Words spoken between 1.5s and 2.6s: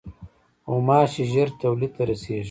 تولید ته رسېږي.